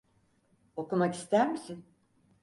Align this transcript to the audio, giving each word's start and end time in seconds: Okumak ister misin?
Okumak 0.75 1.13
ister 1.15 1.47
misin? 1.51 1.85